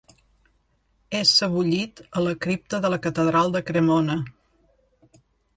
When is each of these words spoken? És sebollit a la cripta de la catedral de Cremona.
És 1.19 1.33
sebollit 1.41 2.01
a 2.21 2.25
la 2.29 2.33
cripta 2.47 2.81
de 2.87 2.91
la 2.95 3.01
catedral 3.07 3.55
de 3.57 3.63
Cremona. 3.71 4.17